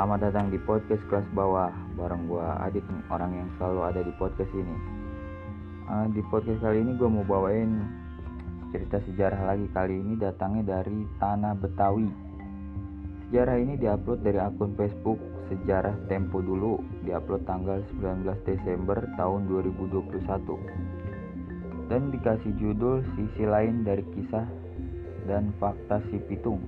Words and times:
Selamat 0.00 0.32
datang 0.32 0.48
di 0.48 0.56
podcast 0.56 1.04
kelas 1.12 1.28
bawah 1.36 1.68
bareng 1.92 2.24
gua 2.24 2.56
Adit 2.64 2.80
orang 3.12 3.36
yang 3.36 3.44
selalu 3.60 3.80
ada 3.84 4.00
di 4.00 4.08
podcast 4.16 4.48
ini. 4.56 4.72
Uh, 5.84 6.08
di 6.16 6.24
podcast 6.32 6.56
kali 6.64 6.80
ini 6.80 6.96
gua 6.96 7.12
mau 7.12 7.20
bawain 7.20 7.84
cerita 8.72 8.96
sejarah 9.04 9.44
lagi 9.44 9.68
kali 9.76 10.00
ini 10.00 10.16
datangnya 10.16 10.80
dari 10.80 11.04
tanah 11.20 11.52
Betawi. 11.52 12.08
Sejarah 13.28 13.60
ini 13.60 13.76
diupload 13.76 14.24
dari 14.24 14.40
akun 14.40 14.72
Facebook 14.72 15.20
Sejarah 15.52 15.92
Tempo 16.08 16.40
dulu, 16.40 16.80
diupload 17.04 17.44
tanggal 17.44 17.84
19 18.00 18.24
Desember 18.48 19.04
tahun 19.20 19.52
2021. 19.52 21.92
Dan 21.92 22.08
dikasih 22.08 22.56
judul 22.56 23.04
sisi 23.20 23.44
lain 23.44 23.84
dari 23.84 24.08
kisah 24.16 24.48
dan 25.28 25.52
fakta 25.60 26.00
si 26.08 26.16
Pitung. 26.24 26.64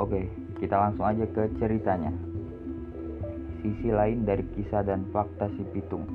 Oke, 0.00 0.45
kita 0.56 0.76
langsung 0.76 1.04
aja 1.04 1.24
ke 1.28 1.52
ceritanya. 1.60 2.12
Sisi 3.60 3.92
lain 3.92 4.24
dari 4.24 4.44
kisah 4.56 4.84
dan 4.86 5.08
fakta 5.12 5.52
si 5.52 5.62
Pitung. 5.74 6.06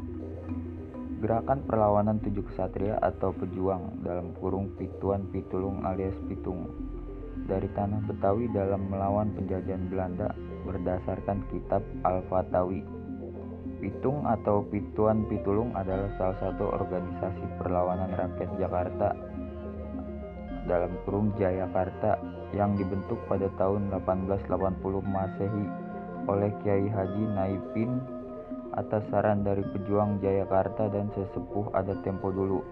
Gerakan 1.22 1.62
perlawanan 1.70 2.18
tujuh 2.26 2.42
kesatria 2.50 2.98
atau 2.98 3.30
pejuang 3.30 4.02
dalam 4.02 4.34
kurung 4.42 4.74
Pituan 4.74 5.30
Pitulung 5.30 5.86
alias 5.86 6.18
Pitung 6.26 6.66
dari 7.46 7.70
tanah 7.78 8.02
Betawi 8.10 8.50
dalam 8.50 8.90
melawan 8.90 9.30
penjajahan 9.38 9.86
Belanda 9.86 10.34
berdasarkan 10.66 11.46
kitab 11.54 11.86
Al-Fatawi. 12.02 12.82
Pitung 13.82 14.26
atau 14.26 14.66
Pituan 14.66 15.26
Pitulung 15.30 15.74
adalah 15.78 16.10
salah 16.18 16.38
satu 16.42 16.70
organisasi 16.70 17.46
perlawanan 17.62 18.14
rakyat 18.14 18.50
Jakarta 18.58 19.10
dalam 20.70 20.94
kurung 21.06 21.34
Jayakarta 21.38 22.41
yang 22.52 22.76
dibentuk 22.76 23.18
pada 23.32 23.48
tahun 23.56 23.92
1880 23.92 24.48
Masehi 25.08 25.66
oleh 26.28 26.52
Kiai 26.62 26.88
Haji 26.88 27.24
Naipin 27.34 28.02
atas 28.76 29.04
saran 29.12 29.44
dari 29.44 29.64
pejuang 29.68 30.24
Jayakarta 30.24 30.88
dan 30.88 31.12
sesepuh 31.12 31.76
ada 31.76 31.96
tempo 32.04 32.32
dulu. 32.32 32.64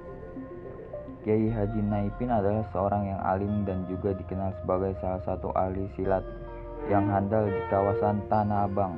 Kiai 1.28 1.52
Haji 1.52 1.82
Naipin 1.84 2.32
adalah 2.32 2.64
seorang 2.72 3.04
yang 3.12 3.22
alim 3.28 3.68
dan 3.68 3.84
juga 3.92 4.16
dikenal 4.16 4.56
sebagai 4.64 4.96
salah 5.04 5.20
satu 5.28 5.52
ahli 5.52 5.92
silat 6.00 6.24
yang 6.88 7.12
handal 7.12 7.44
di 7.44 7.60
kawasan 7.68 8.24
Tanah 8.32 8.72
Abang. 8.72 8.96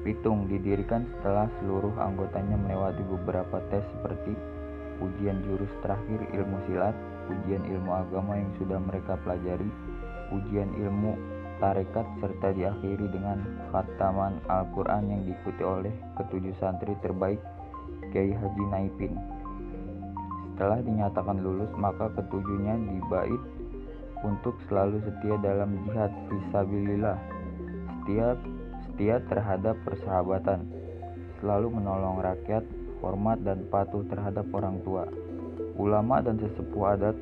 Pitung 0.00 0.48
didirikan 0.48 1.04
setelah 1.12 1.52
seluruh 1.60 1.92
anggotanya 2.00 2.56
melewati 2.56 3.04
beberapa 3.04 3.60
tes 3.68 3.84
seperti 3.92 4.32
ujian 5.04 5.44
jurus 5.44 5.68
terakhir 5.84 6.24
ilmu 6.32 6.58
silat, 6.64 6.96
ujian 7.28 7.64
ilmu 7.68 7.92
agama 7.92 8.40
yang 8.40 8.50
sudah 8.56 8.80
mereka 8.80 9.20
pelajari, 9.20 9.68
ujian 10.32 10.72
ilmu 10.80 11.14
tarekat 11.60 12.06
serta 12.22 12.54
diakhiri 12.54 13.06
dengan 13.10 13.42
khataman 13.70 14.40
Al-Quran 14.46 15.10
yang 15.10 15.22
diikuti 15.26 15.62
oleh 15.62 15.94
ketujuh 16.16 16.54
santri 16.62 16.94
terbaik 17.04 17.38
Kiai 18.14 18.32
Haji 18.32 18.64
Naipin. 18.72 19.14
Setelah 20.54 20.82
dinyatakan 20.82 21.38
lulus, 21.38 21.70
maka 21.78 22.10
ketujuhnya 22.18 22.74
dibait 22.90 23.42
untuk 24.26 24.58
selalu 24.66 24.98
setia 25.06 25.38
dalam 25.38 25.78
jihad 25.86 26.10
visabilillah, 26.26 27.18
setia 28.02 28.34
setia 28.86 29.22
terhadap 29.30 29.78
persahabatan, 29.86 30.66
selalu 31.38 31.70
menolong 31.78 32.18
rakyat, 32.18 32.66
hormat 32.98 33.38
dan 33.46 33.62
patuh 33.70 34.02
terhadap 34.10 34.46
orang 34.50 34.82
tua 34.82 35.06
ulama 35.78 36.20
dan 36.20 36.36
sesepuh 36.42 36.98
adat 36.98 37.16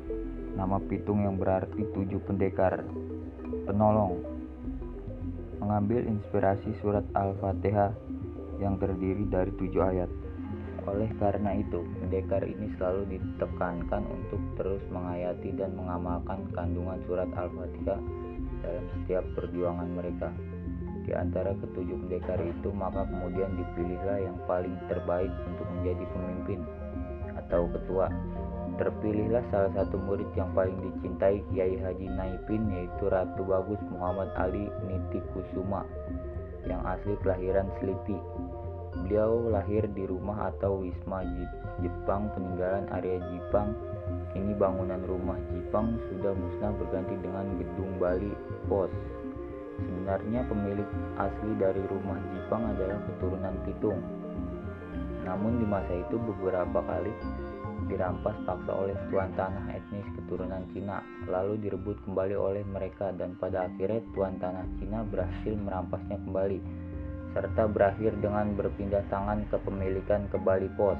nama 0.57 0.81
pitung 0.81 1.23
yang 1.23 1.37
berarti 1.37 1.85
tujuh 1.93 2.19
pendekar 2.25 2.81
penolong 3.69 4.19
mengambil 5.61 6.01
inspirasi 6.03 6.73
surat 6.81 7.05
Al-Fatihah 7.13 7.93
yang 8.57 8.81
terdiri 8.81 9.29
dari 9.29 9.53
tujuh 9.53 9.81
ayat 9.85 10.09
oleh 10.87 11.11
karena 11.19 11.51
itu, 11.51 11.83
pendekar 11.99 12.47
ini 12.47 12.71
selalu 12.79 13.19
ditekankan 13.19 14.07
untuk 14.07 14.39
terus 14.55 14.79
menghayati 14.87 15.51
dan 15.59 15.75
mengamalkan 15.75 16.47
kandungan 16.55 17.03
surat 17.03 17.27
Al-Fatihah 17.35 17.99
dalam 18.63 18.85
setiap 18.95 19.27
perjuangan 19.35 19.89
mereka. 19.91 20.31
Di 21.03 21.11
antara 21.11 21.51
ketujuh 21.59 22.07
pendekar 22.07 22.39
itu, 22.39 22.71
maka 22.71 23.03
kemudian 23.03 23.51
dipilihlah 23.59 24.31
yang 24.31 24.39
paling 24.47 24.79
terbaik 24.87 25.31
untuk 25.51 25.67
menjadi 25.75 26.03
pemimpin 26.15 26.59
atau 27.35 27.67
ketua. 27.67 28.07
Terpilihlah 28.77 29.41
salah 29.49 29.73
satu 29.73 29.97
murid 29.97 30.29
yang 30.37 30.53
paling 30.53 30.77
dicintai 30.85 31.41
Kiai 31.49 31.81
Haji 31.81 32.13
Naipin 32.13 32.69
yaitu 32.69 33.09
Ratu 33.09 33.41
Bagus 33.41 33.81
Muhammad 33.89 34.29
Ali 34.37 34.69
Niti 34.85 35.17
Kusuma 35.33 35.81
yang 36.69 36.85
asli 36.85 37.17
kelahiran 37.25 37.65
Selipi. 37.81 38.13
Beliau 39.01 39.49
lahir 39.49 39.85
di 39.97 40.05
rumah 40.05 40.53
atau 40.53 40.85
Wisma 40.85 41.25
Jepang 41.81 42.29
peninggalan 42.37 42.85
area 42.93 43.17
Jepang. 43.33 43.73
Kini 44.33 44.53
bangunan 44.53 45.01
rumah 45.09 45.37
Jepang 45.53 45.97
sudah 46.13 46.37
musnah 46.37 46.73
berganti 46.77 47.17
dengan 47.17 47.45
gedung 47.57 47.97
Bali 47.97 48.33
Pos. 48.69 48.93
Sebenarnya 49.77 50.45
pemilik 50.49 50.89
asli 51.17 51.51
dari 51.57 51.81
rumah 51.89 52.17
Jepang 52.33 52.65
adalah 52.73 52.97
keturunan 53.09 53.55
Pitung. 53.65 54.01
Namun 55.25 55.61
di 55.61 55.65
masa 55.65 55.93
itu 55.93 56.19
beberapa 56.19 56.83
kali 56.83 57.13
dirampas 57.87 58.35
paksa 58.43 58.71
oleh 58.73 58.97
tuan 59.07 59.31
tanah 59.39 59.71
etnis 59.71 60.05
keturunan 60.19 60.65
Cina, 60.75 60.99
lalu 61.25 61.55
direbut 61.61 61.95
kembali 62.03 62.35
oleh 62.35 62.63
mereka 62.67 63.15
dan 63.15 63.39
pada 63.39 63.71
akhirnya 63.71 64.03
tuan 64.11 64.35
tanah 64.37 64.67
Cina 64.77 65.07
berhasil 65.07 65.55
merampasnya 65.55 66.19
kembali, 66.27 66.59
serta 67.31 67.63
berakhir 67.71 68.11
dengan 68.19 68.53
berpindah 68.59 69.07
tangan 69.07 69.47
kepemilikan 69.47 70.27
ke 70.27 70.37
Bali 70.41 70.67
Pos. 70.75 70.99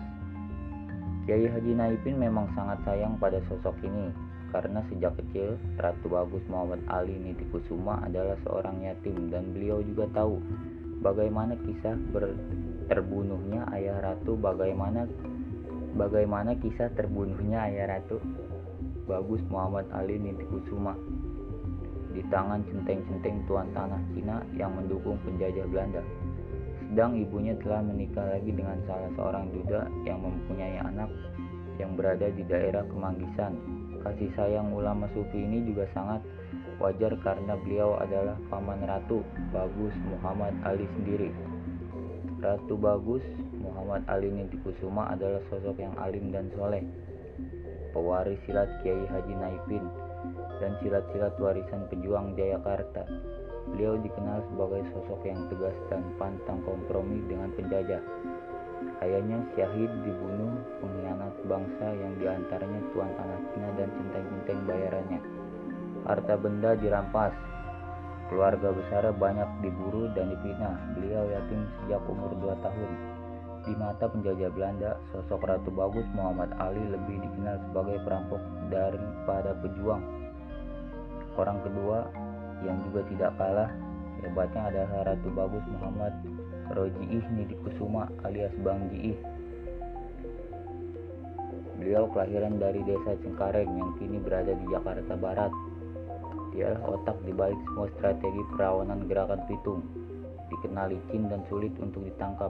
Kiai 1.27 1.43
Haji 1.43 1.75
Naipin 1.75 2.15
memang 2.15 2.47
sangat 2.55 2.79
sayang 2.87 3.19
pada 3.19 3.43
sosok 3.51 3.75
ini, 3.83 4.15
karena 4.55 4.79
sejak 4.87 5.11
kecil 5.19 5.59
Ratu 5.75 6.07
Bagus 6.07 6.43
Muhammad 6.47 6.79
Ali 6.87 7.19
Nitikusuma 7.19 7.99
adalah 8.07 8.39
seorang 8.47 8.79
yatim 8.87 9.27
dan 9.27 9.51
beliau 9.51 9.83
juga 9.83 10.07
tahu 10.15 10.39
bagaimana 11.03 11.59
kisah 11.67 11.99
ber 12.15 12.31
terbunuhnya 12.87 13.67
ayah 13.75 13.99
ratu 13.99 14.39
bagaimana 14.39 15.05
bagaimana 15.95 16.55
kisah 16.59 16.91
terbunuhnya 16.95 17.67
ayah 17.67 17.99
ratu 17.99 18.19
Bagus 19.07 19.39
Muhammad 19.47 19.87
Ali 19.95 20.19
Nitikusuma 20.19 20.91
di 22.11 22.25
tangan 22.27 22.65
centeng-centeng 22.67 23.45
tuan 23.45 23.71
tanah 23.71 24.01
Cina 24.11 24.41
yang 24.57 24.73
mendukung 24.73 25.15
penjajah 25.21 25.63
Belanda. 25.69 26.01
Sedang 26.81 27.13
ibunya 27.13 27.53
telah 27.61 27.85
menikah 27.85 28.25
lagi 28.25 28.51
dengan 28.51 28.79
salah 28.89 29.11
seorang 29.13 29.53
duda 29.53 29.85
yang 30.01 30.19
mempunyai 30.23 30.81
anak 30.81 31.07
yang 31.77 31.93
berada 31.93 32.27
di 32.33 32.41
daerah 32.47 32.83
Kemanggisan. 32.89 33.53
Kasih 34.01 34.33
sayang 34.33 34.73
ulama 34.73 35.05
sufi 35.13 35.39
ini 35.39 35.67
juga 35.67 35.85
sangat 35.93 36.25
wajar 36.81 37.13
karena 37.21 37.53
beliau 37.59 37.95
adalah 38.01 38.35
paman 38.49 38.81
ratu 38.83 39.21
Bagus 39.53 39.93
Muhammad 40.09 40.57
Ali 40.65 40.89
sendiri. 40.97 41.29
Ratu 42.37 42.77
Bagus 42.77 43.25
Muhammad 43.57 44.05
Ali 44.05 44.29
Nitikusuma 44.29 45.09
adalah 45.09 45.41
sosok 45.49 45.81
yang 45.81 45.97
alim 45.97 46.29
dan 46.29 46.53
soleh, 46.53 46.85
pewaris 47.97 48.37
silat 48.45 48.69
Kiai 48.85 49.09
Haji 49.09 49.33
Naipin, 49.33 49.81
dan 50.61 50.77
silat-silat 50.85 51.33
warisan 51.41 51.89
pejuang 51.89 52.37
Jayakarta. 52.37 53.09
Beliau 53.73 53.97
dikenal 53.97 54.45
sebagai 54.53 54.85
sosok 54.93 55.25
yang 55.25 55.49
tegas 55.49 55.73
dan 55.89 56.05
pantang 56.21 56.61
kompromi 56.61 57.25
dengan 57.25 57.49
penjajah. 57.57 58.05
Ayahnya 59.01 59.41
syahid 59.57 59.89
dibunuh 60.05 60.61
pengkhianat 60.77 61.33
bangsa 61.49 61.87
yang 61.89 62.21
di 62.21 62.25
antaranya 62.29 62.81
tuan 62.93 63.09
tanah 63.17 63.41
Cina 63.49 63.69
dan 63.81 63.89
centeng-centeng 63.97 64.61
bayarannya. 64.69 65.21
Harta 66.05 66.37
benda 66.37 66.77
dirampas, 66.77 67.33
keluarga 68.27 68.69
besar 68.75 69.07
banyak 69.15 69.49
diburu 69.63 70.11
dan 70.13 70.31
dipinah. 70.31 70.75
Beliau 70.95 71.25
yatim 71.31 71.67
sejak 71.81 72.03
umur 72.07 72.31
2 72.39 72.63
tahun. 72.63 72.91
Di 73.67 73.73
mata 73.75 74.07
penjajah 74.07 74.47
Belanda, 74.55 74.95
sosok 75.11 75.43
Ratu 75.43 75.67
Bagus 75.75 76.07
Muhammad 76.15 76.55
Ali 76.55 76.79
lebih 76.87 77.19
dikenal 77.19 77.59
sebagai 77.67 77.99
perampok 78.07 78.39
daripada 78.71 79.51
pejuang. 79.59 80.03
Orang 81.35 81.59
kedua 81.67 82.07
yang 82.63 82.79
juga 82.87 83.03
tidak 83.11 83.31
kalah 83.35 83.69
hebatnya 84.23 84.61
adalah 84.71 85.11
Ratu 85.13 85.29
Bagus 85.35 85.65
Muhammad 85.67 86.15
Rojiih 86.71 87.23
Nidikusuma 87.35 88.07
alias 88.23 88.55
Bang 88.63 88.87
Jiih. 88.91 89.19
Beliau 91.77 92.09
kelahiran 92.09 92.57
dari 92.57 92.81
desa 92.83 93.13
Cengkareng 93.21 93.69
yang 93.69 93.91
kini 94.01 94.17
berada 94.17 94.51
di 94.55 94.65
Jakarta 94.71 95.13
Barat. 95.13 95.53
Dialah 96.57 96.81
otak 96.89 97.21
dibalik 97.21 97.61
semua 97.69 97.85
strategi 98.01 98.41
perlawanan 98.49 99.05
gerakan 99.05 99.45
Pitung. 99.45 99.85
Dikenal 100.49 100.89
licin 100.89 101.29
dan 101.29 101.45
sulit 101.53 101.69
untuk 101.77 102.01
ditangkap. 102.01 102.49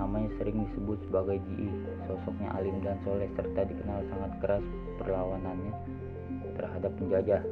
Namanya 0.00 0.32
sering 0.40 0.64
disebut 0.64 0.96
sebagai 1.04 1.36
Ji, 1.44 1.68
sosoknya 2.08 2.48
alim 2.56 2.80
dan 2.80 2.96
soleh 3.04 3.28
serta 3.36 3.68
dikenal 3.68 4.08
sangat 4.08 4.32
keras 4.40 4.64
perlawanannya 4.96 5.74
terhadap 6.56 6.96
penjajah. 6.96 7.44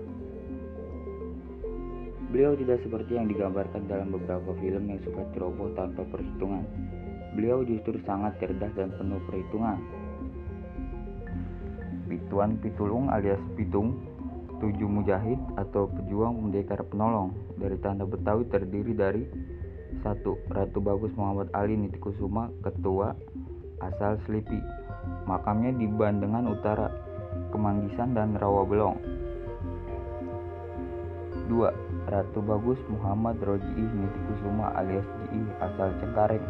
Beliau 2.32 2.56
tidak 2.56 2.80
seperti 2.80 3.20
yang 3.20 3.28
digambarkan 3.28 3.84
dalam 3.92 4.08
beberapa 4.08 4.56
film 4.64 4.88
yang 4.88 5.04
suka 5.04 5.20
ceroboh 5.36 5.68
tanpa 5.76 6.00
perhitungan. 6.08 6.64
Beliau 7.36 7.60
justru 7.68 8.00
sangat 8.08 8.40
cerdas 8.40 8.72
dan 8.72 8.88
penuh 8.96 9.20
perhitungan. 9.28 9.76
Pituan 12.08 12.56
Pitulung 12.56 13.12
alias 13.12 13.40
Pitung, 13.52 14.07
tujuh 14.58 14.90
mujahid 14.90 15.38
atau 15.54 15.86
pejuang 15.86 16.34
pendekar 16.42 16.82
penolong 16.86 17.34
dari 17.58 17.78
tanda 17.78 18.02
Betawi 18.06 18.46
terdiri 18.50 18.92
dari 18.94 19.22
satu 20.02 20.38
Ratu 20.50 20.78
Bagus 20.78 21.10
Muhammad 21.18 21.50
Ali 21.56 21.74
Nitikusuma, 21.74 22.50
ketua 22.62 23.14
asal 23.82 24.18
Selipi. 24.26 24.58
Makamnya 25.24 25.72
di 25.74 25.86
Bandengan 25.88 26.46
Utara, 26.50 26.90
Kemanggisan 27.54 28.12
dan 28.12 28.36
Rawabelong. 28.36 28.98
2. 31.48 32.12
Ratu 32.12 32.44
Bagus 32.44 32.76
Muhammad 32.92 33.40
Roji'i 33.40 33.84
Nitikusuma 33.84 34.76
alias 34.76 35.06
Ji 35.32 35.40
asal 35.64 35.96
Cengkareng. 36.04 36.44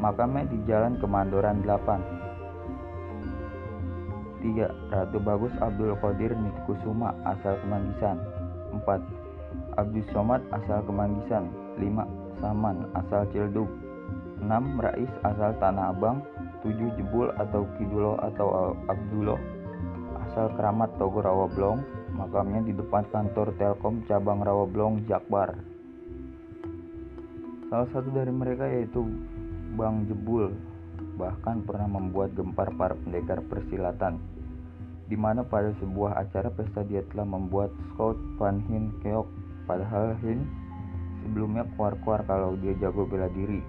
Makamnya 0.00 0.48
di 0.48 0.58
Jalan 0.64 0.96
Kemandoran 0.98 1.60
8. 1.62 2.33
3. 4.44 4.92
Ratu 4.92 5.16
Bagus 5.24 5.56
Abdul 5.64 5.96
Qadir 6.04 6.36
Nitikusuma 6.36 7.16
asal 7.24 7.56
Kemanggisan. 7.64 8.20
4. 8.76 9.80
Abdul 9.80 10.04
Somad 10.12 10.44
asal 10.52 10.84
Kemanggisan. 10.84 11.48
5. 11.80 12.44
Saman 12.44 12.84
asal 12.92 13.24
Cilduk. 13.32 13.72
6. 14.44 14.84
Rais 14.84 15.12
asal 15.24 15.56
Tanah 15.56 15.96
Abang. 15.96 16.20
7. 16.60 16.76
Jebul 17.00 17.32
atau 17.40 17.64
Kidulo 17.80 18.20
atau 18.20 18.76
Abdullah 18.92 19.40
asal 20.24 20.48
Keramat 20.56 20.96
Togor 20.96 21.28
Awablong 21.28 21.84
makamnya 22.14 22.62
di 22.62 22.72
depan 22.72 23.04
kantor 23.10 23.52
Telkom 23.58 24.06
cabang 24.06 24.40
Rawablong, 24.40 25.02
Jakbar. 25.10 25.58
Salah 27.68 27.88
satu 27.90 28.08
dari 28.14 28.30
mereka 28.30 28.70
yaitu 28.70 29.02
Bang 29.74 30.06
Jebul, 30.06 30.54
bahkan 31.18 31.66
pernah 31.66 31.90
membuat 31.90 32.30
gempar 32.38 32.70
para 32.78 32.94
pendekar 32.94 33.42
persilatan, 33.50 34.22
di 35.08 35.16
mana 35.16 35.44
pada 35.44 35.72
sebuah 35.80 36.16
acara 36.16 36.48
pesta 36.48 36.80
dia 36.84 37.04
telah 37.12 37.28
membuat 37.28 37.68
Scout 37.92 38.16
Van 38.40 38.60
Hin 38.70 38.92
keok, 39.04 39.28
padahal 39.68 40.16
Hin 40.24 40.48
sebelumnya 41.24 41.68
kuar-kuar 41.76 42.24
kalau 42.24 42.56
dia 42.60 42.76
jago 42.80 43.04
bela 43.04 43.28
diri. 43.32 43.60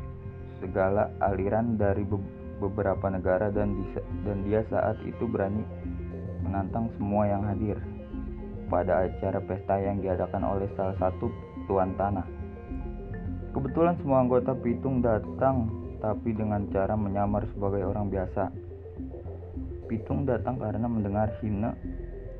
Segala 0.63 1.11
aliran 1.19 1.75
dari 1.75 2.07
be 2.07 2.17
beberapa 2.55 3.11
negara 3.11 3.51
dan, 3.51 3.75
dan 4.23 4.47
dia 4.47 4.63
saat 4.71 4.95
itu 5.03 5.27
berani 5.27 5.59
menantang 6.39 6.87
semua 6.95 7.27
yang 7.27 7.43
hadir 7.43 7.75
pada 8.71 9.03
acara 9.05 9.43
pesta 9.43 9.75
yang 9.75 9.99
diadakan 9.99 10.43
oleh 10.47 10.71
salah 10.79 10.95
satu 10.97 11.27
tuan 11.67 11.91
tanah. 11.99 12.23
Kebetulan 13.51 13.95
semua 13.99 14.23
anggota 14.23 14.55
Pitung 14.55 15.03
datang 15.03 15.67
tapi 15.99 16.35
dengan 16.35 16.67
cara 16.71 16.93
menyamar 16.95 17.47
sebagai 17.55 17.87
orang 17.87 18.11
biasa. 18.11 18.51
Pitung 19.85 20.25
datang 20.25 20.57
karena 20.57 20.89
mendengar 20.89 21.29
Hina 21.41 21.77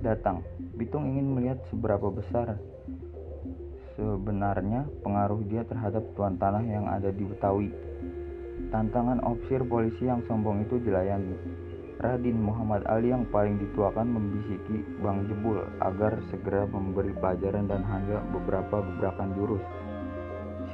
datang. 0.02 0.42
Pitung 0.74 1.14
ingin 1.14 1.38
melihat 1.38 1.62
seberapa 1.70 2.10
besar 2.10 2.58
sebenarnya 3.96 4.90
pengaruh 5.06 5.46
dia 5.48 5.62
terhadap 5.64 6.04
tuan 6.18 6.36
tanah 6.42 6.66
yang 6.66 6.90
ada 6.90 7.14
di 7.14 7.24
Betawi. 7.24 7.70
Tantangan 8.74 9.24
opsir 9.24 9.64
polisi 9.64 10.10
yang 10.10 10.26
sombong 10.26 10.66
itu 10.66 10.82
dilayani. 10.82 11.38
Radin 11.96 12.44
Muhammad 12.44 12.84
Ali 12.92 13.16
yang 13.16 13.24
paling 13.32 13.56
dituakan 13.56 14.10
membisiki 14.10 14.84
Bang 15.00 15.30
Jebul 15.32 15.64
agar 15.80 16.20
segera 16.28 16.68
memberi 16.68 17.16
pelajaran 17.16 17.72
dan 17.72 17.88
hanya 17.88 18.20
beberapa 18.36 18.84
gebrakan 18.84 19.32
jurus. 19.38 19.64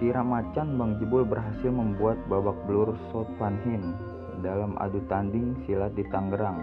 Si 0.01 0.09
Ramacan 0.09 0.81
Bang 0.81 0.97
Jebul 0.97 1.27
berhasil 1.29 1.69
membuat 1.69 2.17
babak 2.25 2.57
belur 2.65 2.97
Sot 3.13 3.29
Van 3.37 3.53
Hin 3.67 3.93
dalam 4.41 4.75
adu 4.81 4.99
tanding 5.07 5.55
silat 5.63 5.93
di 5.93 6.03
Tangerang. 6.09 6.59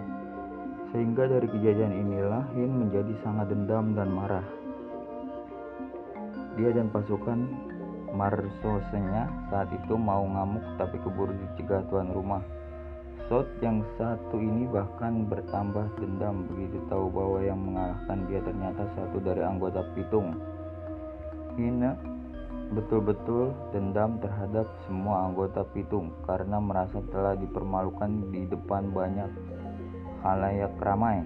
Sehingga 0.91 1.31
dari 1.31 1.47
kejadian 1.47 1.95
inilah 1.95 2.45
Hin 2.53 2.73
menjadi 2.75 3.15
sangat 3.23 3.49
dendam 3.49 3.95
dan 3.95 4.11
marah. 4.13 4.47
Dia 6.59 6.75
dan 6.75 6.91
pasukan 6.91 7.47
Marsosenya 8.09 9.29
saat 9.53 9.69
itu 9.71 9.95
mau 9.95 10.25
ngamuk 10.25 10.65
tapi 10.81 10.97
keburu 10.99 11.31
dicegah 11.31 11.85
tuan 11.93 12.09
rumah. 12.11 12.41
Sot 13.29 13.45
yang 13.61 13.85
satu 14.01 14.41
ini 14.41 14.65
bahkan 14.73 15.29
bertambah 15.29 15.93
dendam 16.01 16.49
begitu 16.49 16.81
tahu 16.89 17.13
bahwa 17.13 17.45
yang 17.45 17.61
mengalahkan 17.61 18.25
dia 18.25 18.41
ternyata 18.41 18.89
satu 18.97 19.21
dari 19.21 19.45
anggota 19.45 19.85
Pitung. 19.93 20.33
Hina 21.61 21.93
betul-betul 22.69 23.57
dendam 23.73 24.21
terhadap 24.21 24.69
semua 24.85 25.25
anggota 25.25 25.65
Pitung 25.73 26.13
karena 26.29 26.61
merasa 26.61 27.01
telah 27.09 27.33
dipermalukan 27.37 28.29
di 28.29 28.45
depan 28.45 28.93
banyak 28.93 29.31
halayak 30.21 30.73
ramai. 30.81 31.25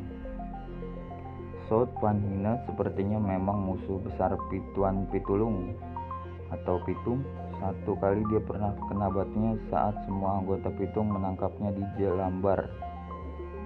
Sot 1.67 1.91
Panhina 1.99 2.63
sepertinya 2.69 3.19
memang 3.19 3.59
musuh 3.65 3.99
besar 4.03 4.37
Pituan 4.53 5.09
Pitulung 5.11 5.75
atau 6.53 6.79
Pitung 6.85 7.25
satu 7.63 7.95
kali 8.03 8.27
dia 8.27 8.43
pernah 8.43 8.75
kena 8.91 9.07
batnya 9.07 9.55
saat 9.71 9.95
semua 10.03 10.43
anggota 10.43 10.67
Pitung 10.75 11.15
menangkapnya 11.15 11.71
di 11.71 11.83
Jelambar. 11.95 12.67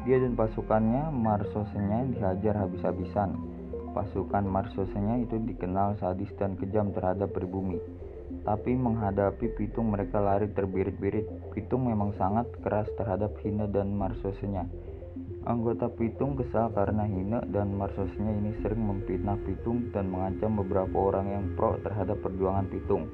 Dia 0.05 0.20
dan 0.20 0.37
pasukannya 0.37 1.11
Marsosenya 1.17 2.12
dihajar 2.12 2.55
habis-habisan. 2.61 3.56
Pasukan 3.96 4.44
Marsosenya 4.44 5.25
itu 5.25 5.40
dikenal 5.40 5.96
sadis 5.96 6.28
dan 6.37 6.60
kejam 6.60 6.93
terhadap 6.93 7.32
pribumi. 7.32 7.81
Tapi 8.44 8.76
menghadapi 8.76 9.56
Pitung 9.56 9.88
mereka 9.88 10.20
lari 10.20 10.52
terbirit-birit. 10.52 11.25
Pitung 11.56 11.88
memang 11.88 12.12
sangat 12.20 12.44
keras 12.60 12.93
terhadap 13.00 13.32
Hina 13.40 13.64
dan 13.64 13.96
Marsosenya. 13.96 14.69
Anggota 15.48 15.88
Pitung 15.88 16.37
kesal 16.37 16.76
karena 16.76 17.08
Hina 17.08 17.40
dan 17.48 17.72
Marsosenya 17.72 18.37
ini 18.37 18.52
sering 18.60 18.84
memfitnah 18.84 19.40
Pitung 19.48 19.88
dan 19.96 20.12
mengancam 20.12 20.60
beberapa 20.60 20.93
orang 20.93 21.32
yang 21.32 21.44
pro 21.56 21.81
terhadap 21.81 22.20
perjuangan 22.20 22.69
Pitung. 22.69 23.08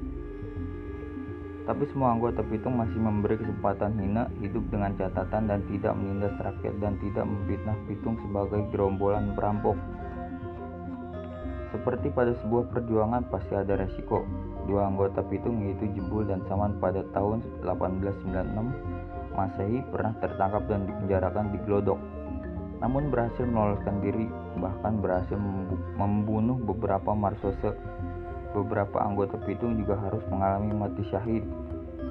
Tapi 1.63 1.87
semua 1.95 2.11
anggota 2.11 2.43
Pitung 2.43 2.75
masih 2.75 2.99
memberi 2.99 3.39
kesempatan 3.39 4.03
Hina 4.03 4.27
hidup 4.43 4.67
dengan 4.67 4.99
catatan 4.99 5.47
dan 5.47 5.63
tidak 5.71 5.95
menindas 5.95 6.35
rakyat 6.43 6.75
dan 6.83 6.99
tidak 6.99 7.23
memfitnah 7.23 7.79
Pitung 7.87 8.19
sebagai 8.19 8.67
gerombolan 8.75 9.39
perampok. 9.39 9.79
Seperti 11.73 12.13
pada 12.13 12.37
sebuah 12.45 12.69
perjuangan 12.69 13.27
pasti 13.33 13.57
ada 13.57 13.81
resiko. 13.81 14.29
Dua 14.69 14.87
anggota 14.87 15.25
Pitung 15.25 15.65
yaitu 15.65 15.89
Jebul 15.97 16.29
dan 16.29 16.45
Saman 16.47 16.77
pada 16.79 17.03
tahun 17.17 17.41
1896 17.65 19.33
Masehi 19.33 19.81
pernah 19.89 20.13
tertangkap 20.21 20.69
dan 20.69 20.85
dipenjarakan 20.85 21.57
di 21.57 21.59
Glodok. 21.65 21.97
Namun 22.85 23.09
berhasil 23.09 23.49
meloloskan 23.49 24.05
diri, 24.05 24.29
bahkan 24.61 25.01
berhasil 25.01 25.39
membunuh 25.97 26.61
beberapa 26.61 27.17
marsose 27.17 27.73
Beberapa 28.53 29.01
anggota 29.01 29.41
Pitung 29.49 29.81
juga 29.81 29.97
harus 29.97 30.21
mengalami 30.29 30.77
mati 30.77 31.01
syahid. 31.09 31.41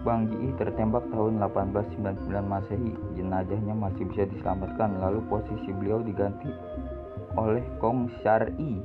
Bang 0.01 0.25
Ji 0.33 0.49
tertembak 0.57 1.05
tahun 1.13 1.37
1899 1.37 2.33
Masehi. 2.49 2.97
Jenazahnya 3.13 3.77
masih 3.77 4.09
bisa 4.09 4.25
diselamatkan, 4.25 4.97
lalu 4.97 5.21
posisi 5.29 5.69
beliau 5.69 6.01
diganti 6.01 6.49
oleh 7.37 7.61
Kong 7.77 8.09
Syar'i. 8.25 8.81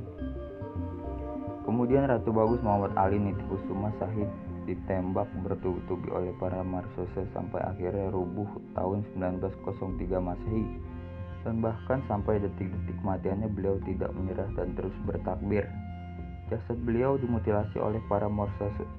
Kemudian 1.67 2.07
Ratu 2.07 2.31
Bagus 2.31 2.63
Muhammad 2.63 2.95
Ali 2.95 3.19
Nitikusuma 3.19 3.91
Sahid 3.99 4.31
ditembak 4.63 5.27
bertubi-tubi 5.43 6.07
oleh 6.15 6.31
para 6.39 6.63
marsose 6.63 7.27
sampai 7.35 7.59
akhirnya 7.59 8.07
rubuh 8.07 8.47
tahun 8.71 9.03
1903 9.19 9.67
Masehi. 10.15 10.63
Dan 11.43 11.59
bahkan 11.59 11.99
sampai 12.07 12.39
detik-detik 12.39 12.95
kematiannya 13.03 13.51
beliau 13.51 13.75
tidak 13.83 14.15
menyerah 14.15 14.47
dan 14.55 14.79
terus 14.79 14.95
bertakbir. 15.03 15.67
Jasad 16.47 16.79
beliau 16.87 17.19
dimutilasi 17.19 17.75
oleh 17.83 17.99
para 18.07 18.31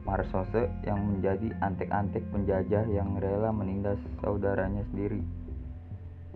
marsose 0.04 0.68
yang 0.84 1.00
menjadi 1.08 1.48
antek-antek 1.64 2.20
penjajah 2.28 2.84
yang 2.92 3.16
rela 3.16 3.48
menindas 3.48 3.96
saudaranya 4.20 4.84
sendiri. 4.92 5.24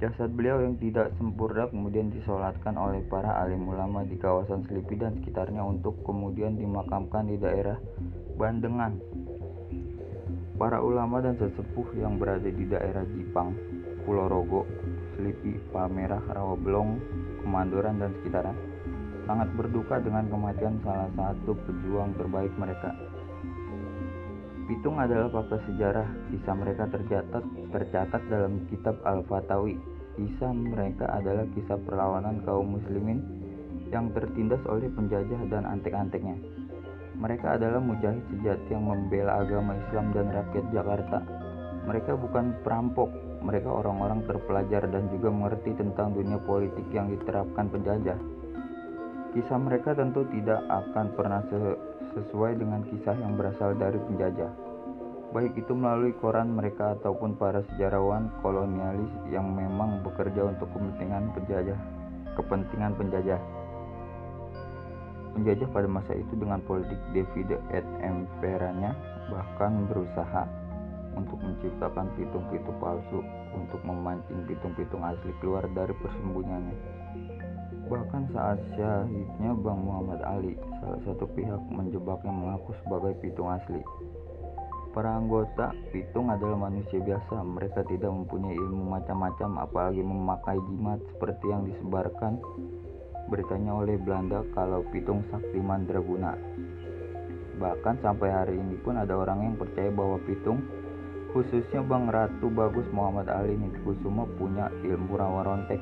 Jasad 0.03 0.35
beliau 0.35 0.59
yang 0.59 0.83
tidak 0.83 1.15
sempurna 1.15 1.71
kemudian 1.71 2.11
disolatkan 2.11 2.75
oleh 2.75 3.07
para 3.07 3.39
alim 3.39 3.71
ulama 3.71 4.03
di 4.03 4.19
kawasan 4.19 4.67
Selipi 4.67 4.99
dan 4.99 5.15
sekitarnya 5.23 5.63
untuk 5.63 6.03
kemudian 6.03 6.59
dimakamkan 6.59 7.31
di 7.31 7.39
daerah 7.39 7.79
Bandengan. 8.35 8.99
Para 10.59 10.83
ulama 10.83 11.23
dan 11.23 11.39
sesepuh 11.39 11.95
yang 11.95 12.19
berada 12.19 12.51
di 12.51 12.67
daerah 12.67 13.07
Jipang, 13.15 13.55
Pulau 14.03 14.27
Rogo, 14.27 14.67
Selipi, 15.15 15.63
Palmerah, 15.71 16.27
Rawabelong, 16.35 16.99
Kemandoran 17.47 18.03
dan 18.03 18.11
sekitarnya 18.19 18.59
sangat 19.31 19.55
berduka 19.55 20.03
dengan 20.03 20.27
kematian 20.27 20.83
salah 20.83 21.15
satu 21.15 21.55
pejuang 21.63 22.11
terbaik 22.19 22.51
mereka. 22.59 22.91
Pitung 24.67 24.99
adalah 24.99 25.31
fakta 25.31 25.63
sejarah, 25.71 26.11
kisah 26.27 26.55
mereka 26.59 26.91
tercatat 26.91 27.45
tercatat 27.71 28.23
dalam 28.27 28.67
kitab 28.67 28.99
Al-Fatawi. 29.07 29.92
Kisah 30.13 30.53
mereka 30.53 31.09
adalah 31.09 31.49
kisah 31.57 31.81
perlawanan 31.89 32.45
kaum 32.45 32.77
muslimin 32.77 33.25
yang 33.89 34.13
tertindas 34.13 34.61
oleh 34.69 34.93
penjajah 34.93 35.41
dan 35.49 35.65
antek-anteknya. 35.65 36.37
Mereka 37.17 37.57
adalah 37.61 37.81
mujahid 37.81 38.25
sejati 38.29 38.73
yang 38.73 38.89
membela 38.89 39.41
agama 39.41 39.77
Islam 39.77 40.13
dan 40.13 40.33
rakyat 40.33 40.67
Jakarta. 40.73 41.19
Mereka 41.89 42.13
bukan 42.21 42.57
perampok, 42.61 43.09
mereka 43.41 43.69
orang-orang 43.73 44.25
terpelajar 44.29 44.85
dan 44.89 45.09
juga 45.13 45.29
mengerti 45.33 45.77
tentang 45.77 46.13
dunia 46.13 46.39
politik 46.45 46.87
yang 46.93 47.09
diterapkan 47.09 47.73
penjajah. 47.73 48.19
Kisah 49.33 49.59
mereka 49.61 49.97
tentu 49.97 50.29
tidak 50.29 50.61
akan 50.69 51.07
pernah 51.17 51.41
sesuai 52.13 52.53
dengan 52.61 52.85
kisah 52.85 53.17
yang 53.17 53.33
berasal 53.41 53.73
dari 53.81 53.97
penjajah, 53.97 54.53
baik 55.33 55.57
itu 55.57 55.73
melalui 55.73 56.13
koran 56.21 56.53
mereka 56.53 56.93
ataupun 57.01 57.41
para 57.41 57.65
sejarawan 57.73 58.29
kolonialis 58.45 59.09
yang 59.33 59.49
memang 59.49 60.05
bekerja 60.05 60.53
untuk 60.53 60.69
kepentingan 60.77 61.33
penjajah. 61.33 61.81
Kepentingan 62.37 62.93
penjajah. 63.01 63.41
Penjajah 65.33 65.69
pada 65.73 65.89
masa 65.89 66.13
itu 66.13 66.33
dengan 66.37 66.61
politik 66.69 67.01
divide 67.17 67.57
et 67.73 67.85
imperanya 68.05 68.93
bahkan 69.33 69.89
berusaha 69.89 70.45
untuk 71.17 71.41
menciptakan 71.41 72.13
pitung-pitung 72.21 72.77
palsu 72.77 73.21
untuk 73.57 73.81
memancing 73.85 74.45
pitung-pitung 74.45 75.01
asli 75.01 75.33
keluar 75.41 75.65
dari 75.73 75.93
persembunyiannya. 76.05 76.77
Bahkan 77.89 78.23
saat 78.33 78.61
syahidnya 78.77 79.53
Bang 79.61 79.85
Muhammad 79.85 80.21
Ali, 80.25 80.57
salah 80.81 81.01
satu 81.05 81.25
pihak 81.33 81.61
menjebaknya 81.69 82.33
mengaku 82.33 82.73
sebagai 82.85 83.17
pitung 83.21 83.53
asli. 83.53 83.81
Para 84.93 85.17
anggota 85.17 85.73
pitung 85.89 86.29
adalah 86.29 86.69
manusia 86.69 87.01
biasa, 87.01 87.41
mereka 87.41 87.81
tidak 87.89 88.13
mempunyai 88.13 88.53
ilmu 88.53 88.93
macam-macam 88.93 89.65
apalagi 89.65 90.05
memakai 90.05 90.61
jimat 90.69 91.01
seperti 91.17 91.45
yang 91.49 91.65
disebarkan 91.65 92.37
beritanya 93.33 93.73
oleh 93.73 93.97
Belanda 93.97 94.45
kalau 94.53 94.85
pitung 94.93 95.25
sakti 95.33 95.57
mandraguna. 95.57 96.37
Bahkan 97.57 98.05
sampai 98.05 98.29
hari 98.29 98.55
ini 98.61 98.77
pun 98.85 99.01
ada 99.01 99.17
orang 99.17 99.41
yang 99.41 99.57
percaya 99.57 99.89
bahwa 99.89 100.21
pitung 100.29 100.61
khususnya 101.33 101.81
Bang 101.81 102.13
Ratu 102.13 102.53
Bagus 102.53 102.85
Muhammad 102.93 103.33
Ali 103.33 103.57
Nitkusuma 103.57 104.29
punya 104.37 104.69
ilmu 104.85 105.17
rawa 105.17 105.49
rontek 105.49 105.81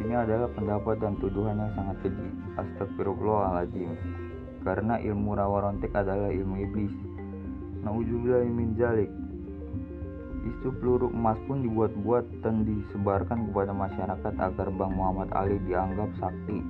ini 0.00 0.16
adalah 0.16 0.48
pendapat 0.56 0.96
dan 0.96 1.12
tuduhan 1.20 1.60
yang 1.60 1.72
sangat 1.76 1.96
keji. 2.00 2.28
Astagfirullahaladzim. 2.56 3.92
Karena 4.64 4.96
ilmu 4.96 5.36
rawa 5.36 5.68
rontek 5.68 5.92
adalah 5.92 6.32
ilmu 6.32 6.56
iblis. 6.56 6.94
Nauzubillah 7.80 8.44
min 8.44 8.76
jalik. 8.76 9.08
Isu 10.40 10.72
peluru 10.80 11.08
emas 11.12 11.36
pun 11.48 11.64
dibuat-buat 11.64 12.44
dan 12.44 12.64
disebarkan 12.64 13.48
kepada 13.52 13.72
masyarakat 13.72 14.34
agar 14.36 14.68
Bang 14.76 14.96
Muhammad 14.96 15.32
Ali 15.32 15.56
dianggap 15.64 16.12
sakti. 16.20 16.60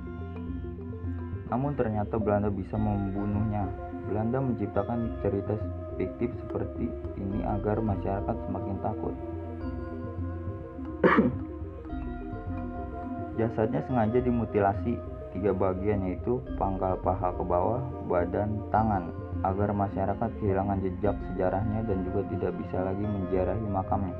Namun 1.51 1.75
ternyata 1.75 2.15
Belanda 2.15 2.47
bisa 2.47 2.79
membunuhnya. 2.79 3.67
Belanda 4.07 4.39
menciptakan 4.39 5.19
cerita 5.19 5.55
fiktif 5.99 6.31
seperti 6.47 6.87
ini 7.19 7.43
agar 7.43 7.83
masyarakat 7.83 8.35
semakin 8.47 8.75
takut. 8.79 9.15
Jasadnya 13.39 13.83
sengaja 13.87 14.19
dimutilasi 14.19 14.95
tiga 15.31 15.51
bagian 15.55 16.07
yaitu 16.07 16.43
pangkal 16.59 16.99
paha 16.99 17.35
ke 17.35 17.43
bawah, 17.43 17.83
badan, 18.07 18.59
tangan 18.71 19.20
agar 19.41 19.69
masyarakat 19.73 20.29
kehilangan 20.39 20.79
jejak 20.83 21.15
sejarahnya 21.31 21.81
dan 21.87 21.97
juga 22.07 22.21
tidak 22.29 22.53
bisa 22.59 22.77
lagi 22.83 23.05
menziarahi 23.05 23.65
makamnya. 23.67 24.17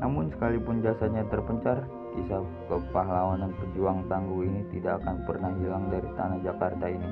Namun 0.00 0.32
sekalipun 0.34 0.82
jasadnya 0.82 1.24
terpencar, 1.30 1.86
kisah 2.14 2.42
kepahlawanan 2.70 3.52
pejuang 3.58 4.06
tangguh 4.10 4.46
ini 4.46 4.62
tidak 4.74 5.02
akan 5.02 5.16
pernah 5.26 5.50
hilang 5.58 5.88
dari 5.90 6.08
tanah 6.14 6.38
Jakarta 6.42 6.86
ini. 6.88 7.10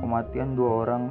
Kematian 0.00 0.52
dua 0.58 0.70
orang 0.84 1.04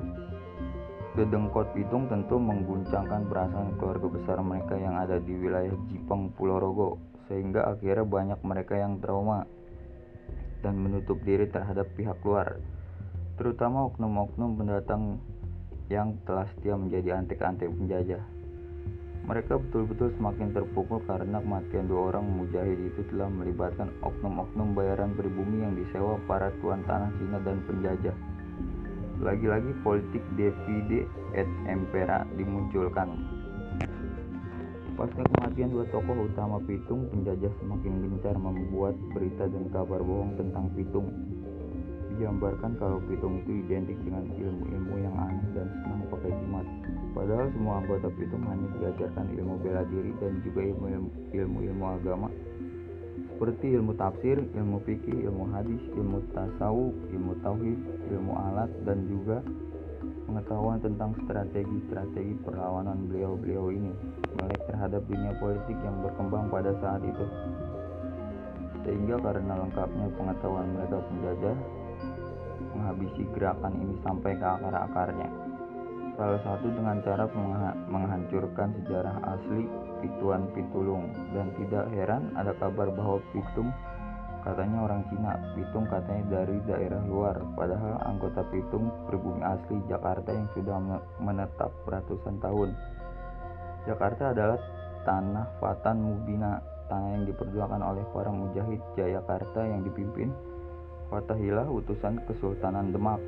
Dedengkot 1.14 1.78
Pitung 1.78 2.10
tentu 2.10 2.42
mengguncangkan 2.42 3.30
perasaan 3.30 3.78
keluarga 3.78 4.10
besar 4.10 4.42
mereka 4.42 4.74
yang 4.74 4.98
ada 4.98 5.22
di 5.22 5.38
wilayah 5.38 5.70
Jipang 5.94 6.34
Pulau 6.34 6.58
Rogo 6.58 6.98
sehingga 7.30 7.70
akhirnya 7.70 8.02
banyak 8.02 8.40
mereka 8.42 8.82
yang 8.82 8.98
trauma 8.98 9.46
dan 10.66 10.74
menutup 10.74 11.22
diri 11.22 11.46
terhadap 11.46 11.86
pihak 11.94 12.18
luar, 12.26 12.58
terutama 13.36 13.90
oknum-oknum 13.90 14.60
pendatang 14.60 15.18
yang 15.90 16.18
telah 16.26 16.46
setia 16.54 16.78
menjadi 16.78 17.18
antek-antek 17.18 17.70
penjajah. 17.70 18.24
Mereka 19.24 19.56
betul-betul 19.56 20.12
semakin 20.20 20.52
terpukul 20.52 21.00
karena 21.08 21.40
kematian 21.40 21.88
dua 21.88 22.12
orang 22.12 22.28
mujahid 22.28 22.76
itu 22.76 23.08
telah 23.08 23.32
melibatkan 23.32 23.88
oknum-oknum 24.04 24.76
bayaran 24.76 25.16
pribumi 25.16 25.64
yang 25.64 25.80
disewa 25.80 26.20
para 26.28 26.52
tuan 26.60 26.84
tanah 26.84 27.08
Cina 27.16 27.40
dan 27.40 27.64
penjajah. 27.64 28.16
Lagi-lagi 29.24 29.72
politik 29.80 30.24
divide 30.36 31.08
et 31.32 31.48
impera 31.72 32.28
dimunculkan 32.36 33.16
Pasca 34.94 35.26
kematian 35.26 35.74
dua 35.74 35.90
tokoh 35.90 36.30
utama 36.30 36.62
Pitung, 36.70 37.10
penjajah 37.10 37.50
semakin 37.58 37.98
gencar 37.98 38.38
membuat 38.38 38.94
berita 39.18 39.50
dan 39.50 39.66
kabar 39.74 39.98
bohong 40.06 40.38
tentang 40.38 40.70
Pitung. 40.78 41.33
Digambarkan 42.14 42.78
kalau 42.78 43.02
Pitung 43.10 43.42
itu 43.42 43.66
identik 43.66 43.98
dengan 44.06 44.30
ilmu-ilmu 44.30 44.96
yang 45.02 45.16
aneh 45.18 45.48
dan 45.58 45.68
senang 45.82 46.06
pakai 46.14 46.30
jimat. 46.30 46.66
Padahal 47.18 47.48
semua 47.52 47.74
anggota 47.82 48.08
Pitung 48.14 48.46
hanya 48.46 48.68
diajarkan 48.78 49.26
ilmu 49.34 49.56
bela 49.66 49.82
diri 49.90 50.12
dan 50.22 50.38
juga 50.46 50.62
ilmu-ilmu 51.34 51.86
agama 51.90 52.30
seperti 53.34 53.76
ilmu 53.76 53.92
tafsir, 54.00 54.40
ilmu 54.40 54.80
fikih, 54.88 55.28
ilmu 55.28 55.52
hadis, 55.52 55.82
ilmu 56.00 56.24
tasawuf, 56.32 56.96
ilmu 57.12 57.34
tauhid, 57.44 57.76
ilmu 58.14 58.32
alat 58.40 58.72
dan 58.88 59.04
juga 59.10 59.44
pengetahuan 60.30 60.80
tentang 60.80 61.12
strategi-strategi 61.28 62.40
perlawanan 62.46 63.10
beliau-beliau 63.12 63.68
ini 63.74 63.92
melek 64.40 64.64
terhadap 64.70 65.04
dunia 65.12 65.36
politik 65.44 65.76
yang 65.84 65.98
berkembang 66.00 66.48
pada 66.48 66.72
saat 66.80 67.04
itu 67.04 67.26
sehingga 68.88 69.20
karena 69.20 69.60
lengkapnya 69.60 70.08
pengetahuan 70.16 70.68
mereka 70.76 71.04
penjajah 71.04 71.58
menghabisi 72.84 73.24
gerakan 73.32 73.80
ini 73.80 73.96
sampai 74.04 74.36
ke 74.36 74.44
akar-akarnya. 74.44 75.32
Salah 76.20 76.42
satu 76.44 76.68
dengan 76.68 77.00
cara 77.00 77.26
menghancurkan 77.88 78.76
sejarah 78.84 79.24
asli 79.24 79.64
Pituan 80.04 80.52
Pitulung. 80.52 81.08
Dan 81.32 81.56
tidak 81.56 81.88
heran 81.96 82.36
ada 82.36 82.52
kabar 82.60 82.92
bahwa 82.92 83.24
Pitung 83.32 83.72
Katanya 84.44 84.84
orang 84.84 85.08
Cina, 85.08 85.40
Pitung 85.56 85.88
katanya 85.88 86.28
dari 86.28 86.60
daerah 86.68 87.00
luar, 87.08 87.40
padahal 87.56 87.96
anggota 88.04 88.44
Pitung 88.52 88.92
pribumi 89.08 89.40
asli 89.40 89.80
Jakarta 89.88 90.36
yang 90.36 90.52
sudah 90.52 90.84
menetap 91.24 91.72
ratusan 91.88 92.44
tahun. 92.44 92.76
Jakarta 93.88 94.36
adalah 94.36 94.60
tanah 95.08 95.48
Fatan 95.64 96.04
Mubina, 96.04 96.60
tanah 96.92 97.10
yang 97.16 97.24
diperjuangkan 97.24 97.88
oleh 97.88 98.04
para 98.12 98.36
mujahid 98.36 98.84
Jayakarta 99.00 99.64
yang 99.64 99.80
dipimpin 99.88 100.36
Fatahillah 101.10 101.68
utusan 101.68 102.22
Kesultanan 102.30 102.94
Demak. 102.94 103.20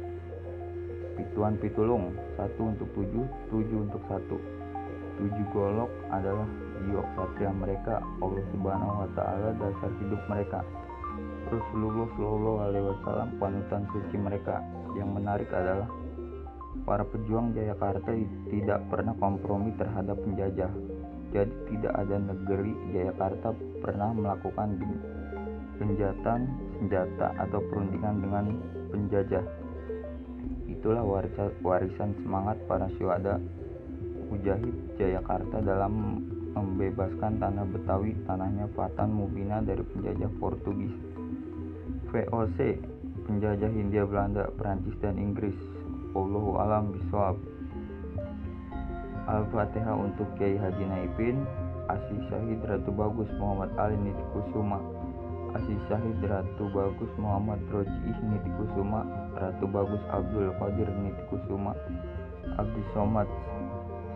Pituan 1.16 1.56
Pitulung, 1.60 2.12
satu 2.36 2.76
untuk 2.76 2.92
tujuh, 2.92 3.26
tujuh 3.48 3.80
untuk 3.88 4.04
satu. 4.12 4.38
Tujuh 5.16 5.46
golok 5.56 5.88
adalah 6.12 6.44
jiwa 6.84 7.04
satria 7.16 7.52
mereka, 7.56 8.04
Allah 8.20 8.44
Subhanahu 8.52 9.00
wa 9.00 9.10
Ta'ala 9.16 9.50
dasar 9.56 9.92
hidup 10.04 10.22
mereka. 10.28 10.60
Rasulullah 11.48 12.08
Shallallahu 12.20 12.60
Alaihi 12.68 12.86
Wasallam 12.90 13.30
panutan 13.40 13.84
suci 13.96 14.18
mereka. 14.20 14.60
Yang 14.98 15.10
menarik 15.16 15.50
adalah 15.56 15.88
para 16.84 17.08
pejuang 17.08 17.56
Jayakarta 17.56 18.12
tidak 18.52 18.80
pernah 18.92 19.16
kompromi 19.16 19.72
terhadap 19.80 20.20
penjajah. 20.20 20.72
Jadi 21.32 21.54
tidak 21.72 21.94
ada 21.96 22.16
negeri 22.20 22.74
Jayakarta 22.92 23.56
pernah 23.80 24.10
melakukan 24.12 24.80
penjatan 25.80 26.40
senjata 26.78 27.34
atau 27.40 27.60
perundingan 27.72 28.22
dengan 28.22 28.46
penjajah. 28.92 29.46
Itulah 30.70 31.04
warisan 31.64 32.12
semangat 32.22 32.60
para 32.70 32.86
syuhada 33.00 33.42
Mujahid 34.30 34.74
Jayakarta 34.98 35.62
dalam 35.62 36.22
membebaskan 36.56 37.38
tanah 37.38 37.66
Betawi, 37.68 38.16
tanahnya 38.26 38.66
Fatan 38.74 39.12
Mubina 39.12 39.60
dari 39.62 39.84
penjajah 39.84 40.32
Portugis. 40.40 40.94
VOC 42.16 42.60
penjajah 43.26 43.72
Hindia 43.74 44.06
Belanda 44.08 44.48
Perancis 44.56 44.96
dan 45.02 45.18
Inggris 45.18 45.58
Allahu 46.16 46.62
alam 46.62 46.96
bisawab 46.96 47.36
Al-Fatihah 49.26 49.98
untuk 49.98 50.30
Kiai 50.38 50.56
Haji 50.56 50.86
Naipin 50.86 51.44
Asis 51.92 52.22
Syahid 52.30 52.62
Ratu 52.64 52.94
Bagus 52.94 53.28
Muhammad 53.42 53.74
Ali 53.76 53.98
Nitikusuma 54.00 54.80
Asis 55.56 55.80
Syahid 55.88 56.20
Ratu 56.20 56.68
Bagus 56.76 57.08
Muhammad 57.16 57.64
Rojiih 57.72 58.20
Nitikusuma 58.28 59.08
Ratu 59.40 59.64
Bagus 59.72 60.04
Abdul 60.12 60.52
Qadir 60.60 60.92
Nitikusuma 61.00 61.72
Abdul 62.60 62.86
Somad 62.92 63.30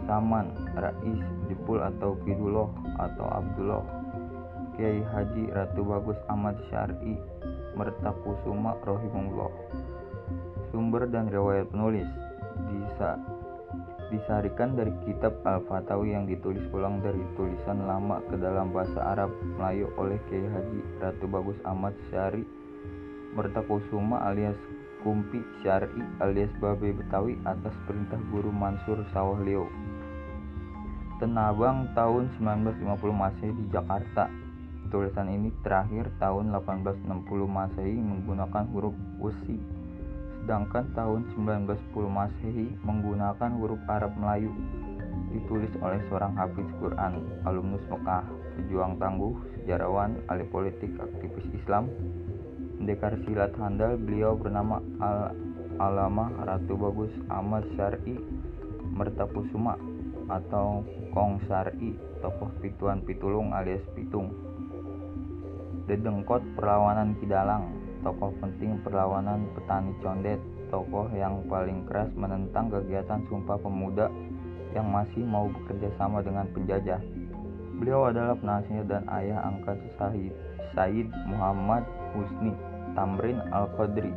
Saman 0.03 0.51
Rais 0.75 1.23
Jepul 1.47 1.79
atau 1.79 2.19
Fidullah 2.27 2.67
atau 2.99 3.27
Abdullah 3.31 3.83
Kiai 4.75 4.99
Haji 4.99 5.47
Ratu 5.55 5.87
Bagus 5.87 6.19
Ahmad 6.27 6.59
Syari 6.67 7.15
Mertakusuma 7.79 8.75
rohimullah 8.83 9.51
Sumber 10.75 11.07
dan 11.07 11.31
riwayat 11.31 11.71
penulis 11.71 12.09
bisa 12.67 13.15
disarikan 14.09 14.73
dari 14.73 14.93
kitab 15.05 15.39
Al-Fatawi 15.45 16.17
yang 16.17 16.25
ditulis 16.25 16.65
ulang 16.73 17.01
dari 17.01 17.21
tulisan 17.37 17.85
lama 17.85 18.21
ke 18.29 18.35
dalam 18.35 18.73
bahasa 18.73 18.99
Arab 19.01 19.33
Melayu 19.57 19.89
oleh 19.97 20.17
Kiai 20.27 20.45
Haji 20.45 20.81
Ratu 21.01 21.25
Bagus 21.29 21.57
Ahmad 21.65 21.93
Syari 22.09 22.43
Mertakusuma 23.37 24.25
alias 24.25 24.57
Kumpi 25.05 25.39
Syari 25.61 25.89
alias 26.19 26.51
Babe 26.57 26.91
Betawi 26.91 27.37
atas 27.45 27.73
perintah 27.85 28.19
guru 28.33 28.49
Mansur 28.49 29.05
Sawah 29.13 29.37
Leo 29.45 29.69
Tenabang 31.19 31.91
tahun 31.99 32.31
1950 32.39 32.95
Masehi 33.11 33.51
di 33.51 33.67
Jakarta. 33.75 34.31
Tulisan 34.87 35.27
ini 35.27 35.51
terakhir 35.67 36.07
tahun 36.15 36.55
1860 36.55 37.27
Masehi 37.43 37.99
menggunakan 37.99 38.63
huruf 38.71 38.95
Usi, 39.19 39.59
sedangkan 40.43 40.85
tahun 40.95 41.21
1910 41.35 41.93
Masehi 42.09 42.67
menggunakan 42.83 43.51
huruf 43.59 43.81
Arab 43.87 44.15
Melayu. 44.17 44.51
Ditulis 45.29 45.69
oleh 45.83 46.01
seorang 46.09 46.33
hafiz 46.33 46.65
Quran, 46.81 47.21
alumnus 47.45 47.85
Mekah, 47.85 48.25
pejuang 48.57 48.97
tangguh, 48.97 49.37
sejarawan, 49.53 50.17
ahli 50.25 50.45
politik, 50.49 50.89
aktivis 50.97 51.45
Islam, 51.53 51.87
pendekar 52.81 53.13
silat 53.23 53.53
handal, 53.61 53.99
beliau 53.99 54.33
bernama 54.33 54.81
Al 55.03 55.37
Alama 55.79 56.27
Ratu 56.43 56.75
Bagus 56.75 57.15
Ahmad 57.31 57.63
Syari 57.79 58.19
Mertakusuma 58.91 59.79
atau 60.27 60.83
Kong 61.15 61.39
Syari, 61.47 61.95
tokoh 62.19 62.51
Pituan 62.59 62.99
Pitulung 62.99 63.55
alias 63.55 63.79
Pitung. 63.95 64.27
Dedengkot 65.87 66.43
perlawanan 66.59 67.15
Kidalang, 67.23 67.78
tokoh 68.01 68.31
penting 68.39 68.79
perlawanan 68.81 69.47
petani 69.55 69.91
condet, 69.99 70.39
tokoh 70.71 71.09
yang 71.11 71.43
paling 71.51 71.83
keras 71.89 72.09
menentang 72.15 72.71
kegiatan 72.71 73.19
Sumpah 73.27 73.59
Pemuda 73.59 74.07
yang 74.71 74.87
masih 74.87 75.25
mau 75.25 75.49
bekerja 75.49 75.89
sama 75.97 76.21
dengan 76.21 76.45
penjajah. 76.53 77.01
Beliau 77.79 78.11
adalah 78.11 78.35
penasihat 78.35 78.85
dan 78.91 79.07
ayah 79.07 79.39
angkat 79.47 79.79
Said, 79.95 80.35
Said 80.75 81.07
Muhammad 81.31 81.87
Husni 82.11 82.51
Tamrin 82.93 83.39
Al-Qadri. 83.55 84.11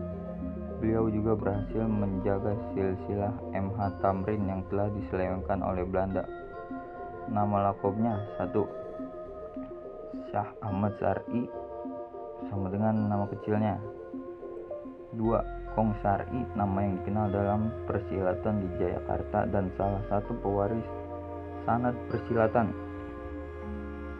Beliau 0.82 1.06
juga 1.06 1.38
berhasil 1.38 1.86
menjaga 1.86 2.58
silsilah 2.74 3.30
MH 3.54 4.02
Tamrin 4.02 4.42
yang 4.50 4.66
telah 4.66 4.90
diselewengkan 4.90 5.62
oleh 5.62 5.86
Belanda. 5.86 6.26
Nama 7.30 7.70
lakobnya 7.70 8.18
satu 8.34 8.66
Syah 10.34 10.50
Ahmad 10.58 10.98
Sari 10.98 11.61
sama 12.50 12.66
dengan 12.72 13.10
nama 13.10 13.26
kecilnya. 13.30 13.76
2. 15.14 15.76
Kong 15.76 15.92
Sari, 16.00 16.42
nama 16.56 16.78
yang 16.84 17.00
dikenal 17.00 17.26
dalam 17.32 17.60
persilatan 17.88 18.64
di 18.64 18.68
Jayakarta 18.80 19.48
dan 19.48 19.72
salah 19.76 20.02
satu 20.08 20.32
pewaris 20.40 20.84
sanad 21.64 21.96
persilatan. 22.08 22.72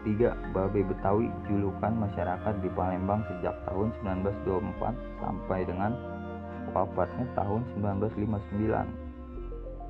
3. 0.03 0.51
Babe 0.51 0.83
Betawi, 0.83 1.31
julukan 1.47 1.93
masyarakat 1.95 2.53
di 2.59 2.69
Palembang 2.75 3.23
sejak 3.31 3.55
tahun 3.69 3.95
1924 4.03 5.23
sampai 5.23 5.59
dengan 5.63 5.95
wafatnya 6.75 7.25
tahun 7.37 7.61
1959. 7.79 9.02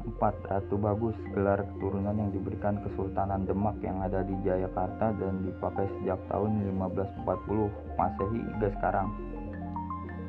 4. 0.03 0.51
Ratu 0.51 0.75
Bagus, 0.75 1.15
gelar 1.31 1.63
keturunan 1.63 2.15
yang 2.15 2.29
diberikan 2.36 2.83
Kesultanan 2.83 3.48
Demak 3.48 3.79
yang 3.79 4.03
ada 4.03 4.19
di 4.22 4.36
Jayakarta 4.43 5.15
dan 5.15 5.48
dipakai 5.48 5.88
sejak 6.00 6.19
tahun 6.27 6.67
1540 6.75 7.71
Masehi 7.95 8.39
hingga 8.43 8.69
sekarang. 8.80 9.08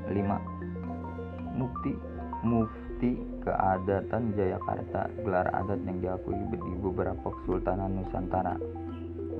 5. 0.09 1.59
Mufti 1.59 1.93
Mufti 2.45 3.13
Keadatan 3.43 4.37
Jayakarta, 4.37 5.11
gelar 5.21 5.49
adat 5.53 5.81
yang 5.85 5.99
diakui 6.01 6.37
di 6.39 6.73
beberapa 6.81 7.29
Kesultanan 7.43 7.99
Nusantara. 7.99 8.57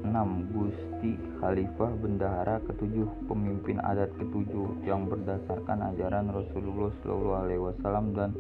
6. 0.05 0.53
Gusti 0.53 1.17
Khalifah 1.41 1.93
Bendahara 1.97 2.61
ketujuh 2.69 3.09
pemimpin 3.25 3.81
adat 3.81 4.13
ketujuh 4.21 4.85
yang 4.85 5.09
berdasarkan 5.09 5.97
ajaran 5.97 6.29
Rasulullah 6.29 6.93
SAW 7.01 8.13
dan 8.13 8.37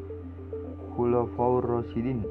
Khulafaur 0.95 1.67
Rasyidin 1.67 2.23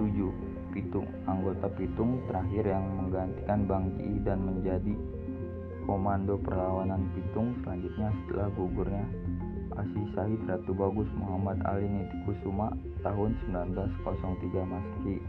7. 0.00 0.72
Pitung 0.72 1.04
Anggota 1.28 1.68
Pitung 1.76 2.24
terakhir 2.24 2.64
yang 2.72 2.88
menggantikan 2.88 3.68
Bang 3.68 3.92
Ji 4.00 4.16
dan 4.24 4.40
menjadi 4.40 4.96
komando 5.84 6.40
perlawanan 6.40 7.12
Pitung 7.12 7.52
selanjutnya 7.60 8.08
setelah 8.24 8.48
gugurnya 8.56 9.04
Asih 9.76 10.08
Syahid 10.16 10.40
Ratu 10.48 10.72
Bagus 10.72 11.04
Muhammad 11.12 11.60
Ali 11.68 11.84
Nitikusuma 11.84 12.72
tahun 13.04 13.36
1903 13.44 14.72
Masehi 14.72 15.20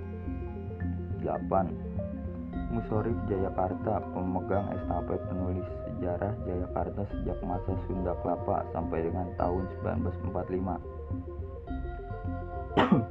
8. 1.19 2.80
Musorif 2.80 3.17
Jayakarta 3.28 4.00
pemegang 4.15 4.72
estafet 4.72 5.19
penulis 5.28 5.67
sejarah 5.91 6.32
Jayakarta 6.48 7.04
sejak 7.12 7.43
masa 7.43 7.76
Sunda 7.91 8.15
Kelapa 8.24 8.63
sampai 8.72 9.04
dengan 9.04 9.28
tahun 9.36 9.67
1945 9.84 11.02
9. 12.75 13.05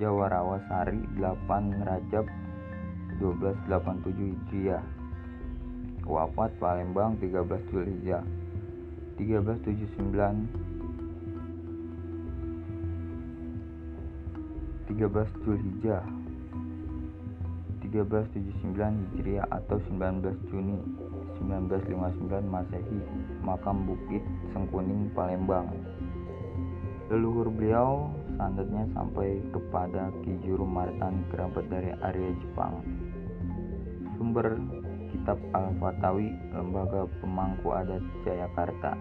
Jawa 0.00 0.32
Rawasari 0.32 1.04
8 1.20 1.84
Rajab 1.84 2.24
1287 3.20 4.08
Hijriah. 4.16 4.84
Wafat 6.02 6.50
Palembang 6.58 7.14
13 7.20 7.70
Zulhijjah 7.70 8.26
1379 9.20 10.72
13 14.90 15.44
Zulhijjah 15.46 16.02
1379 17.86 19.14
Hijriah 19.14 19.46
atau 19.52 19.78
19 19.78 20.50
Juni 20.50 20.80
1959 21.44 22.42
Masehi 22.48 22.98
Makam 23.44 23.84
Bukit 23.86 24.24
Sengkuning 24.50 25.12
Palembang. 25.12 25.70
Leluhur 27.12 27.52
beliau 27.52 28.08
sandatnya 28.42 28.90
sampai 28.90 29.38
kepada 29.54 30.10
Ki 30.26 30.34
Juru 30.42 30.66
Martani 30.66 31.22
kerabat 31.30 31.62
dari 31.70 31.94
Arya 32.02 32.34
Jepang. 32.42 32.82
Sumber 34.18 34.58
Kitab 35.14 35.38
Al-Fatawi 35.54 36.34
Lembaga 36.50 37.06
Pemangku 37.22 37.70
Adat 37.70 38.02
Jayakarta 38.26 38.98